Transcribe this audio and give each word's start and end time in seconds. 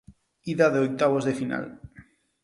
Ida 0.53 0.67
de 0.73 0.79
oitavos 0.85 1.23
de 1.27 1.37
final. 1.39 1.65